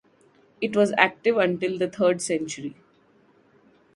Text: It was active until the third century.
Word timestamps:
It 0.61 0.75
was 0.75 0.95
active 0.97 1.37
until 1.37 1.77
the 1.77 1.87
third 1.87 2.23
century. 2.23 2.73